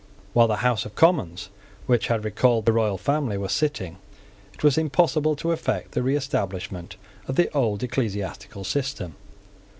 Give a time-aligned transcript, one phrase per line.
[0.33, 1.49] While the House of Commons
[1.85, 3.99] which had recalled the royal family was sitting,
[4.51, 6.95] it was impossible to effect the re establishment
[7.27, 9.13] of the old ecclesiastical system.